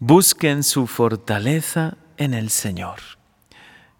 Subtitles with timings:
[0.00, 3.00] Busquen su fortaleza en el Señor.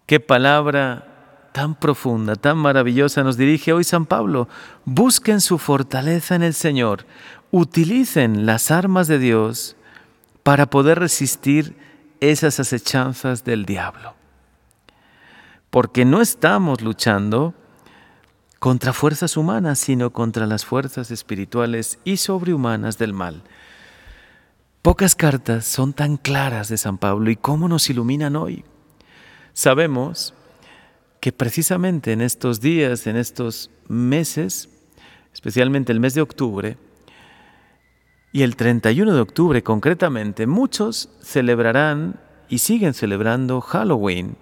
[0.05, 4.47] Qué palabra tan profunda, tan maravillosa nos dirige hoy San Pablo.
[4.85, 7.05] Busquen su fortaleza en el Señor.
[7.51, 9.75] Utilicen las armas de Dios
[10.43, 11.75] para poder resistir
[12.21, 14.13] esas acechanzas del diablo.
[15.69, 17.53] Porque no estamos luchando
[18.59, 23.43] contra fuerzas humanas, sino contra las fuerzas espirituales y sobrehumanas del mal.
[24.81, 28.63] Pocas cartas son tan claras de San Pablo y cómo nos iluminan hoy.
[29.51, 30.33] Sabemos
[31.19, 34.69] que precisamente en estos días, en estos meses,
[35.33, 36.77] especialmente el mes de octubre,
[38.31, 44.37] y el 31 de octubre concretamente, muchos celebrarán y siguen celebrando Halloween,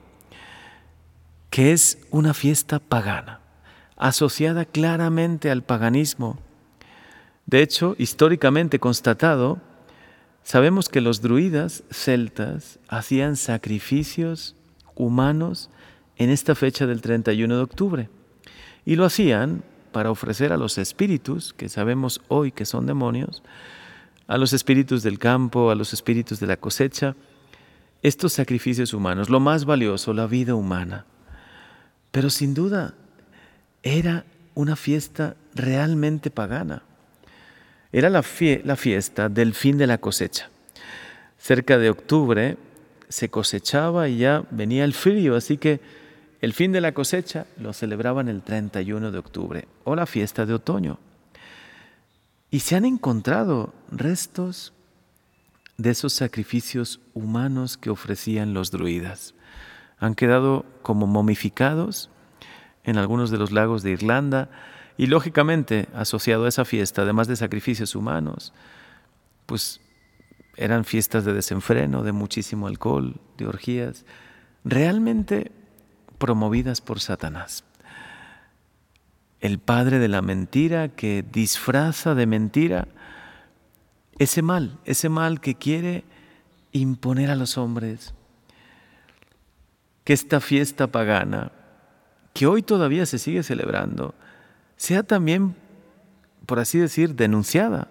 [1.50, 3.40] que es una fiesta pagana,
[3.96, 6.38] asociada claramente al paganismo.
[7.48, 9.62] De hecho, históricamente constatado,
[10.48, 14.56] sabemos que los druidas celtas hacían sacrificios
[14.96, 15.70] humanos
[16.16, 18.10] en esta fecha del 31 de octubre.
[18.86, 23.44] Y lo hacían para ofrecer a los espíritus, que sabemos hoy que son demonios,
[24.26, 27.18] a los espíritus del campo, a los espíritus de la cosecha,
[28.02, 31.06] estos sacrificios humanos, lo más valioso, la vida humana.
[32.12, 32.94] Pero sin duda
[33.84, 34.24] era
[34.56, 36.84] una fiesta realmente pagana.
[37.92, 38.24] Era la,
[38.64, 40.50] la fiesta del fin de la cosecha.
[41.38, 42.58] Cerca de octubre
[43.10, 45.80] se cosechaba y ya venía el frío, así que
[46.42, 50.54] el fin de la cosecha lo celebraban el 31 de octubre o la fiesta de
[50.54, 51.00] otoño.
[52.52, 54.74] Y se han encontrado restos
[55.78, 59.34] de esos sacrificios humanos que ofrecían los druidas.
[60.00, 62.10] Han quedado como momificados
[62.84, 64.50] en algunos de los lagos de Irlanda
[64.98, 68.54] y lógicamente asociado a esa fiesta, además de sacrificios humanos,
[69.46, 69.80] pues
[70.56, 74.06] eran fiestas de desenfreno, de muchísimo alcohol, de orgías,
[74.66, 75.52] realmente
[76.18, 77.64] promovidas por Satanás.
[79.40, 82.88] El padre de la mentira que disfraza de mentira
[84.18, 86.04] ese mal, ese mal que quiere
[86.72, 88.16] imponer a los hombres.
[90.04, 91.52] Que esta fiesta pagana,
[92.34, 94.16] que hoy todavía se sigue celebrando,
[94.78, 95.56] sea también,
[96.46, 97.90] por así decir, denunciada.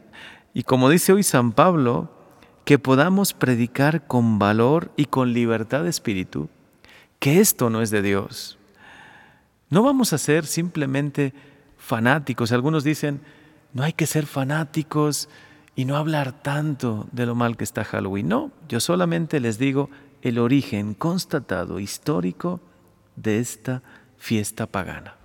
[0.55, 2.11] Y como dice hoy San Pablo,
[2.65, 6.49] que podamos predicar con valor y con libertad de espíritu
[7.19, 8.59] que esto no es de Dios.
[9.71, 11.33] No vamos a ser simplemente
[11.79, 12.53] fanáticos.
[12.53, 13.21] Algunos dicen,
[13.73, 15.29] no hay que ser fanáticos
[15.75, 18.29] y no hablar tanto de lo mal que está Halloween.
[18.29, 19.91] No, yo solamente les digo
[20.23, 22.61] el origen constatado, histórico
[23.17, 23.83] de esta
[24.19, 25.17] fiesta pagana,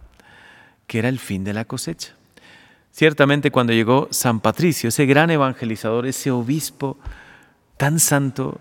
[0.91, 2.18] que era el fin de la cosecha.
[2.91, 6.97] Ciertamente cuando llegó San Patricio, ese gran evangelizador, ese obispo,
[7.78, 8.59] tan santo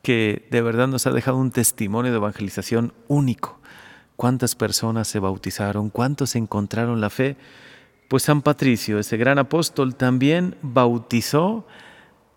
[0.00, 3.60] que de verdad nos ha dejado un testimonio de evangelización único.
[4.16, 5.90] ¿Cuántas personas se bautizaron?
[5.90, 7.36] ¿Cuántos encontraron la fe?
[8.08, 11.66] Pues San Patricio, ese gran apóstol, también bautizó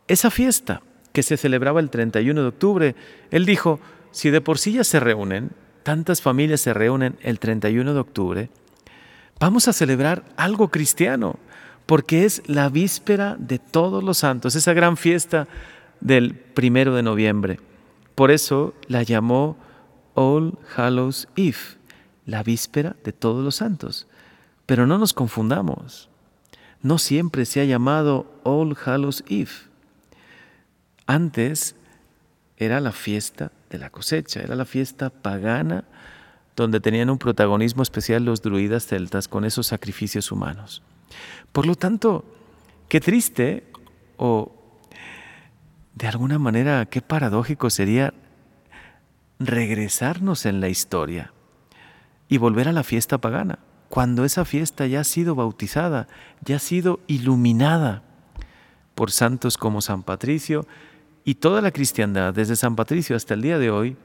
[0.10, 0.82] esa fiesta
[1.14, 2.96] que se celebraba el 31 de octubre.
[3.32, 3.80] Él dijo,
[4.12, 5.52] si de por sí ya se reúnen,
[5.84, 8.50] tantas familias se reúnen el 31 de octubre,
[9.40, 11.38] vamos a celebrar algo cristiano,
[11.86, 15.48] porque es la víspera de todos los santos, esa gran fiesta
[16.02, 17.60] del primero de noviembre.
[18.16, 19.58] Por eso la llamó
[20.14, 21.58] All Hallows Eve,
[22.26, 24.08] la víspera de todos los santos.
[24.66, 26.10] Pero no nos confundamos,
[26.82, 29.52] no siempre se ha llamado All Hallows Eve.
[31.06, 31.76] Antes
[32.58, 35.84] era la fiesta de la cosecha, era la fiesta pagana
[36.56, 40.82] donde tenían un protagonismo especial los druidas celtas con esos sacrificios humanos.
[41.52, 42.26] Por lo tanto,
[42.88, 43.72] qué triste
[44.18, 44.52] o
[45.96, 48.14] de alguna manera, qué paradójico sería
[49.40, 51.34] regresarnos en la historia
[52.28, 56.08] y volver a la fiesta pagana, cuando esa fiesta ya ha sido bautizada,
[56.44, 58.04] ya ha sido iluminada
[58.94, 60.66] por santos como San Patricio
[61.24, 63.98] y toda la cristiandad, desde San Patricio hasta el día de hoy,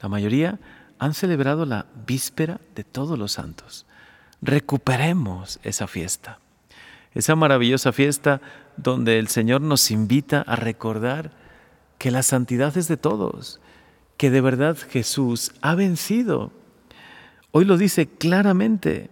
[0.00, 0.58] la mayoría
[0.98, 3.86] han celebrado la víspera de todos los santos.
[4.42, 6.38] Recuperemos esa fiesta,
[7.14, 8.40] esa maravillosa fiesta
[8.76, 11.32] donde el Señor nos invita a recordar
[11.98, 13.60] que la santidad es de todos,
[14.16, 16.52] que de verdad Jesús ha vencido.
[17.50, 19.10] Hoy lo dice claramente,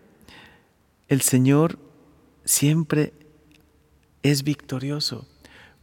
[1.08, 1.78] el Señor
[2.44, 3.12] siempre
[4.22, 5.26] es victorioso,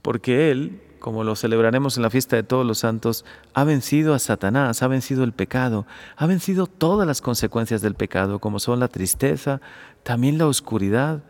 [0.02, 4.20] porque Él, como lo celebraremos en la fiesta de todos los santos, ha vencido a
[4.20, 5.86] Satanás, ha vencido el pecado,
[6.16, 9.62] ha vencido todas las consecuencias del pecado, como son la tristeza,
[10.04, 11.24] también la oscuridad,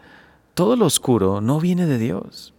[0.54, 2.54] todo lo oscuro no viene de Dios.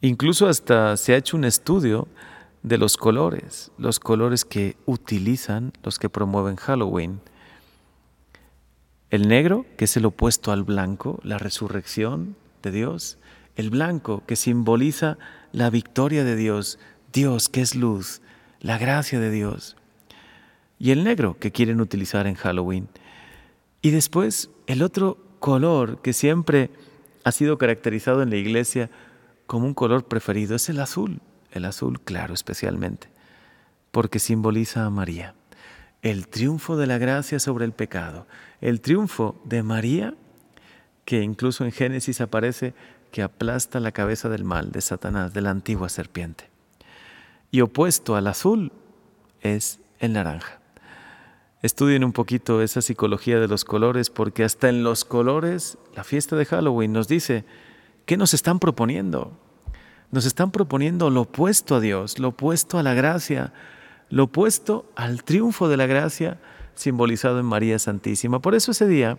[0.00, 2.08] Incluso hasta se ha hecho un estudio
[2.62, 7.20] de los colores, los colores que utilizan los que promueven Halloween.
[9.10, 13.18] El negro, que es el opuesto al blanco, la resurrección de Dios.
[13.54, 15.16] El blanco, que simboliza
[15.56, 16.78] la victoria de Dios,
[17.14, 18.20] Dios que es luz,
[18.60, 19.74] la gracia de Dios.
[20.78, 22.88] Y el negro, que quieren utilizar en Halloween.
[23.80, 26.68] Y después el otro color que siempre
[27.24, 28.90] ha sido caracterizado en la iglesia
[29.46, 31.22] como un color preferido es el azul,
[31.52, 33.08] el azul claro especialmente,
[33.92, 35.34] porque simboliza a María
[36.02, 38.26] el triunfo de la gracia sobre el pecado,
[38.60, 40.12] el triunfo de María,
[41.06, 42.74] que incluso en Génesis aparece
[43.10, 46.48] que aplasta la cabeza del mal, de Satanás, de la antigua serpiente.
[47.50, 48.72] Y opuesto al azul
[49.40, 50.60] es el naranja.
[51.62, 56.36] Estudien un poquito esa psicología de los colores, porque hasta en los colores, la fiesta
[56.36, 57.44] de Halloween nos dice,
[58.04, 59.32] ¿qué nos están proponiendo?
[60.12, 63.52] Nos están proponiendo lo opuesto a Dios, lo opuesto a la gracia,
[64.10, 66.38] lo opuesto al triunfo de la gracia
[66.74, 68.40] simbolizado en María Santísima.
[68.40, 69.18] Por eso ese día,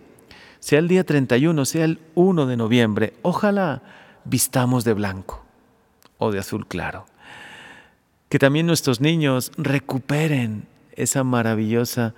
[0.60, 3.82] sea el día 31, sea el 1 de noviembre, ojalá
[4.24, 5.44] vistamos de blanco
[6.18, 7.06] o de azul claro.
[8.28, 12.14] Que también nuestros niños recuperen esa maravillosa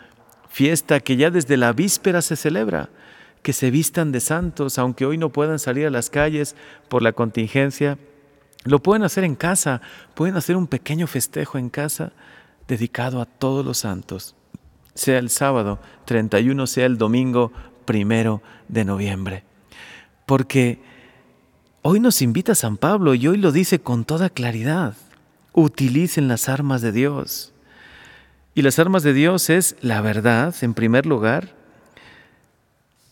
[0.49, 2.89] fiesta que ya desde la víspera se celebra,
[3.43, 6.57] que se vistan de santos, aunque hoy no puedan salir a las calles
[6.89, 7.99] por la contingencia,
[8.65, 9.81] lo pueden hacer en casa,
[10.15, 12.13] pueden hacer un pequeño festejo en casa
[12.69, 14.35] dedicado a todos los santos,
[14.95, 17.53] sea el sábado 31, sea el domingo
[17.91, 19.43] primero de noviembre.
[20.25, 20.79] Porque
[21.83, 24.95] hoy nos invita San Pablo y hoy lo dice con toda claridad.
[25.55, 27.53] Utilicen las armas de Dios.
[28.55, 31.53] Y las armas de Dios es la verdad, en primer lugar.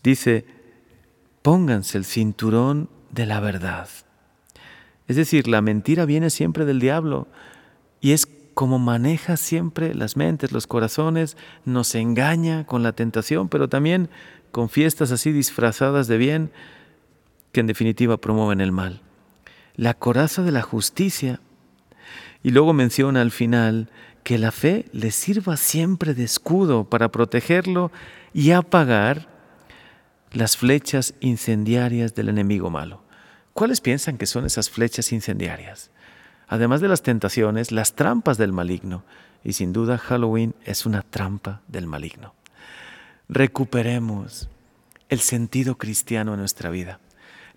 [0.01, 0.45] Dice,
[1.41, 3.89] pónganse el cinturón de la verdad.
[5.09, 7.27] Es decir, la mentira viene siempre del diablo
[7.99, 13.67] y es como maneja siempre las mentes, los corazones, nos engaña con la tentación, pero
[13.69, 14.09] también
[14.51, 16.51] con fiestas así disfrazadas de bien
[17.51, 19.01] que en definitiva promueven el mal.
[19.75, 21.39] La coraza de la justicia.
[22.43, 23.89] Y luego menciona al final
[24.23, 27.91] que la fe le sirva siempre de escudo para protegerlo
[28.33, 29.27] y apagar
[30.31, 33.01] las flechas incendiarias del enemigo malo.
[33.53, 35.91] ¿Cuáles piensan que son esas flechas incendiarias?
[36.49, 39.03] además de las tentaciones, las trampas del maligno.
[39.43, 42.33] Y sin duda Halloween es una trampa del maligno.
[43.29, 44.49] Recuperemos
[45.07, 46.99] el sentido cristiano en nuestra vida,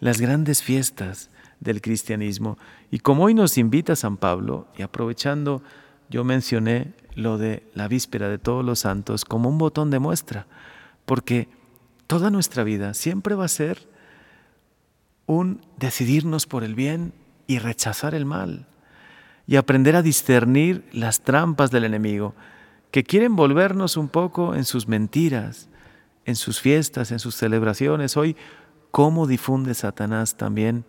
[0.01, 1.31] las grandes fiestas
[1.61, 2.59] del cristianismo.
[2.91, 5.63] Y como hoy nos invita San Pablo, y aprovechando,
[6.11, 10.47] yo mencioné lo de la víspera de todos los santos como un botón de muestra,
[11.07, 11.49] porque
[12.07, 13.89] toda nuestra vida siempre va a ser
[15.27, 17.15] un decidirnos por el bien
[17.47, 18.67] y rechazar el mal
[19.47, 22.35] y aprender a discernir las trampas del enemigo,
[22.93, 25.69] que quieren volvernos un poco en sus mentiras,
[26.27, 28.17] en sus fiestas, en sus celebraciones.
[28.17, 28.37] Hoy,
[28.91, 30.85] cómo difunde Satanás también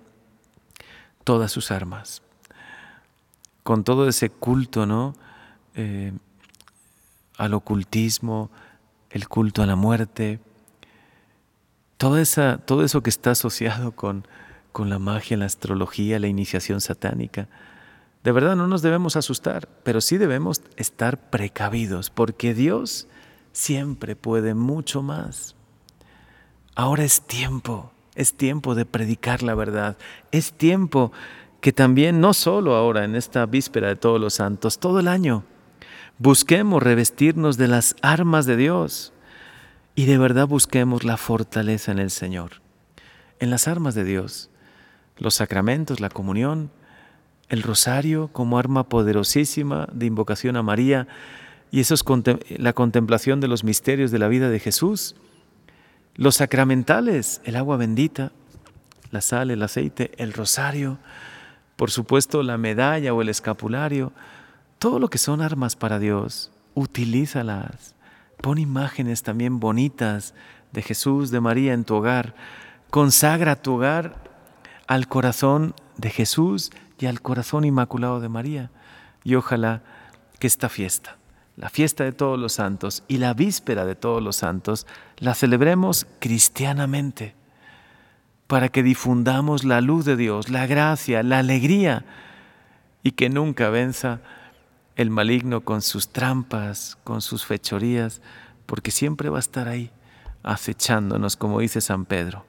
[1.23, 2.21] todas sus armas,
[3.63, 5.15] con todo ese culto, ¿no?
[5.75, 6.11] Eh,
[7.38, 8.51] al ocultismo,
[9.09, 10.41] el culto a la muerte,
[11.97, 14.27] toda esa, todo eso que está asociado con,
[14.73, 17.47] con la magia, la astrología, la iniciación satánica.
[18.23, 23.07] De verdad no nos debemos asustar, pero sí debemos estar precavidos, porque Dios
[23.51, 25.55] siempre puede mucho más.
[26.75, 29.98] Ahora es tiempo, es tiempo de predicar la verdad,
[30.31, 31.12] es tiempo
[31.59, 35.43] que también, no solo ahora en esta víspera de todos los santos, todo el año,
[36.17, 39.13] busquemos revestirnos de las armas de Dios
[39.95, 42.62] y de verdad busquemos la fortaleza en el Señor,
[43.39, 44.50] en las armas de Dios,
[45.17, 46.71] los sacramentos, la comunión,
[47.53, 51.07] el rosario como arma poderosísima de invocación a María
[51.72, 52.03] y eso es
[52.57, 55.15] la contemplación de los misterios de la vida de Jesús.
[56.15, 58.31] Los sacramentales, el agua bendita,
[59.12, 60.98] la sal, el aceite, el rosario,
[61.75, 64.13] por supuesto la medalla o el escapulario,
[64.79, 67.93] todo lo que son armas para Dios, utilízalas.
[68.41, 70.33] Pon imágenes también bonitas
[70.72, 72.33] de Jesús, de María en tu hogar.
[72.89, 74.15] Consagra tu hogar
[74.88, 76.72] al corazón de Jesús
[77.03, 78.72] y al corazón inmaculado de María.
[79.25, 79.81] Y ojalá
[80.39, 81.17] que esta fiesta,
[81.57, 86.07] la fiesta de todos los santos y la víspera de todos los santos, la celebremos
[86.19, 87.36] cristianamente,
[88.48, 92.05] para que difundamos la luz de Dios, la gracia, la alegría,
[93.03, 94.22] y que nunca venza
[94.95, 98.22] el maligno con sus trampas, con sus fechorías,
[98.65, 99.91] porque siempre va a estar ahí,
[100.41, 102.45] acechándonos, como dice San Pedro.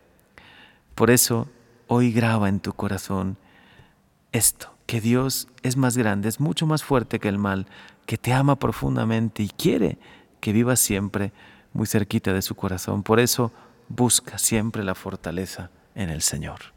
[0.95, 1.49] Por eso,
[1.89, 3.37] hoy graba en tu corazón
[4.35, 7.67] esto, que Dios es más grande, es mucho más fuerte que el mal,
[8.05, 9.97] que te ama profundamente y quiere
[10.41, 11.33] que vivas siempre
[11.73, 13.03] muy cerquita de su corazón.
[13.03, 13.53] Por eso
[13.89, 16.74] busca siempre la fortaleza en el Señor.